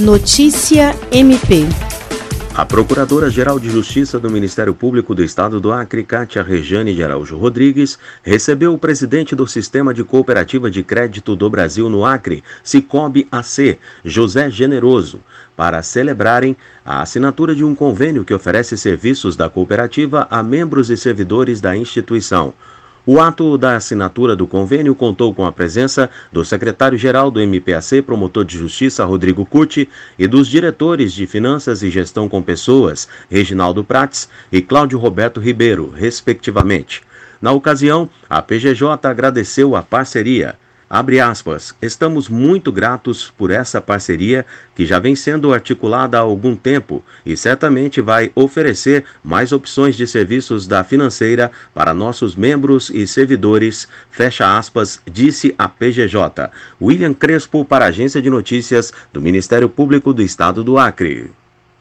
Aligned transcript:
Notícia 0.00 0.92
MP. 1.12 1.68
A 2.52 2.66
Procuradora-Geral 2.66 3.60
de 3.60 3.70
Justiça 3.70 4.18
do 4.18 4.28
Ministério 4.28 4.74
Público 4.74 5.14
do 5.14 5.22
Estado 5.22 5.60
do 5.60 5.72
Acre, 5.72 6.02
Cátia 6.02 6.42
Rejane 6.42 6.92
de 6.92 7.04
Araújo 7.04 7.36
Rodrigues, 7.36 7.96
recebeu 8.20 8.74
o 8.74 8.78
presidente 8.78 9.36
do 9.36 9.46
Sistema 9.46 9.94
de 9.94 10.02
Cooperativa 10.02 10.68
de 10.68 10.82
Crédito 10.82 11.36
do 11.36 11.48
Brasil 11.48 11.88
no 11.88 12.04
Acre, 12.04 12.42
Cicobi 12.64 13.28
AC, 13.30 13.78
José 14.04 14.50
Generoso, 14.50 15.20
para 15.56 15.80
celebrarem 15.80 16.56
a 16.84 17.00
assinatura 17.00 17.54
de 17.54 17.62
um 17.62 17.72
convênio 17.72 18.24
que 18.24 18.34
oferece 18.34 18.76
serviços 18.76 19.36
da 19.36 19.48
cooperativa 19.48 20.26
a 20.28 20.42
membros 20.42 20.90
e 20.90 20.96
servidores 20.96 21.60
da 21.60 21.76
instituição. 21.76 22.52
O 23.06 23.20
ato 23.20 23.58
da 23.58 23.76
assinatura 23.76 24.34
do 24.34 24.46
convênio 24.46 24.94
contou 24.94 25.34
com 25.34 25.44
a 25.44 25.52
presença 25.52 26.08
do 26.32 26.42
secretário-geral 26.42 27.30
do 27.30 27.38
MPAC, 27.38 28.00
promotor 28.00 28.46
de 28.46 28.56
justiça 28.56 29.04
Rodrigo 29.04 29.44
Curti, 29.44 29.90
e 30.18 30.26
dos 30.26 30.48
diretores 30.48 31.12
de 31.12 31.26
Finanças 31.26 31.82
e 31.82 31.90
Gestão 31.90 32.30
com 32.30 32.40
Pessoas, 32.40 33.06
Reginaldo 33.30 33.84
Prates 33.84 34.26
e 34.50 34.62
Cláudio 34.62 34.98
Roberto 34.98 35.38
Ribeiro, 35.38 35.90
respectivamente. 35.94 37.02
Na 37.42 37.52
ocasião, 37.52 38.08
a 38.28 38.40
PGJ 38.40 39.06
agradeceu 39.06 39.76
a 39.76 39.82
parceria. 39.82 40.56
Abre 40.94 41.18
aspas, 41.18 41.74
estamos 41.82 42.28
muito 42.28 42.70
gratos 42.70 43.28
por 43.36 43.50
essa 43.50 43.80
parceria 43.80 44.46
que 44.76 44.86
já 44.86 45.00
vem 45.00 45.16
sendo 45.16 45.52
articulada 45.52 46.16
há 46.16 46.20
algum 46.20 46.54
tempo 46.54 47.02
e 47.26 47.36
certamente 47.36 48.00
vai 48.00 48.30
oferecer 48.32 49.04
mais 49.24 49.50
opções 49.50 49.96
de 49.96 50.06
serviços 50.06 50.68
da 50.68 50.84
financeira 50.84 51.50
para 51.74 51.92
nossos 51.92 52.36
membros 52.36 52.90
e 52.90 53.08
servidores, 53.08 53.88
fecha 54.08 54.56
aspas, 54.56 55.00
disse 55.04 55.52
a 55.58 55.68
PGJ. 55.68 56.48
William 56.80 57.12
Crespo 57.12 57.64
para 57.64 57.86
a 57.86 57.88
Agência 57.88 58.22
de 58.22 58.30
Notícias 58.30 58.92
do 59.12 59.20
Ministério 59.20 59.68
Público 59.68 60.14
do 60.14 60.22
Estado 60.22 60.62
do 60.62 60.78
Acre. 60.78 61.32